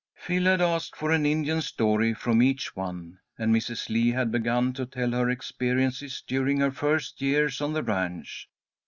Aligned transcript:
Phil 0.15 0.45
had 0.45 0.61
asked 0.61 0.95
for 0.95 1.11
an 1.11 1.27
Indian 1.27 1.61
story 1.61 2.11
from 2.11 2.41
each 2.41 2.75
one, 2.75 3.19
and 3.37 3.53
Mrs. 3.53 3.87
Lee 3.87 4.09
had 4.09 4.31
begun 4.31 4.73
to 4.73 4.87
tell 4.87 5.11
her 5.11 5.29
experiences 5.29 6.23
during 6.25 6.59
her 6.59 6.71
first 6.71 7.21
years 7.21 7.61
on 7.61 7.73
the 7.73 7.83
ranch. 7.83 8.49